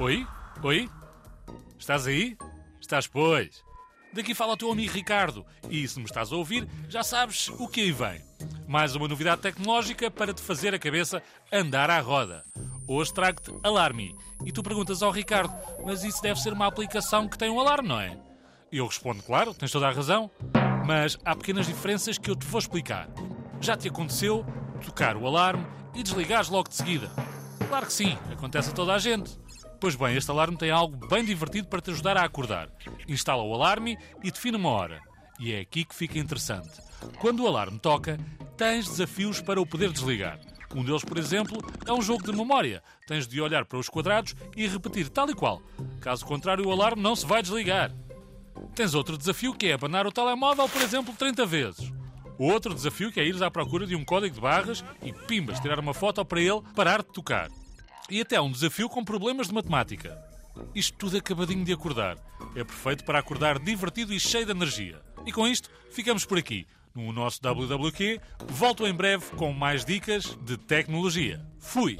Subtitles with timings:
[0.00, 0.26] Oi?
[1.78, 2.34] Estás aí?
[2.80, 3.62] Estás, pois.
[4.14, 5.44] Daqui fala o teu amigo Ricardo.
[5.68, 8.24] E se me estás a ouvir, já sabes o que aí vem.
[8.66, 11.22] Mais uma novidade tecnológica para te fazer a cabeça
[11.52, 12.42] andar à roda.
[12.88, 14.16] Hoje trago-te Alarme.
[14.42, 15.52] E tu perguntas ao Ricardo,
[15.84, 18.18] mas isso deve ser uma aplicação que tem um alarme, não é?
[18.72, 20.30] E eu respondo, claro, tens toda a razão.
[20.86, 23.06] Mas há pequenas diferenças que eu te vou explicar.
[23.60, 24.46] Já te aconteceu
[24.82, 27.10] tocar o alarme e desligares logo de seguida?
[27.68, 29.38] Claro que sim, acontece a toda a gente.
[29.80, 32.68] Pois bem, este alarme tem algo bem divertido para te ajudar a acordar.
[33.08, 35.00] Instala o alarme e define uma hora.
[35.38, 36.82] E é aqui que fica interessante.
[37.18, 38.18] Quando o alarme toca,
[38.58, 40.38] tens desafios para o poder desligar.
[40.74, 42.82] Um deles, por exemplo, é um jogo de memória.
[43.06, 45.62] Tens de olhar para os quadrados e repetir tal e qual.
[45.98, 47.90] Caso contrário, o alarme não se vai desligar.
[48.74, 51.90] Tens outro desafio que é abanar o telemóvel, por exemplo, 30 vezes.
[52.38, 55.80] Outro desafio que é ires à procura de um código de barras e pimbas, tirar
[55.80, 57.50] uma foto para ele parar de tocar.
[58.10, 60.18] E até um desafio com problemas de matemática.
[60.74, 62.16] Isto tudo acabadinho de acordar.
[62.56, 65.00] É perfeito para acordar divertido e cheio de energia.
[65.24, 66.66] E com isto, ficamos por aqui.
[66.92, 71.40] No nosso WWQ, volto em breve com mais dicas de tecnologia.
[71.60, 71.96] Fui!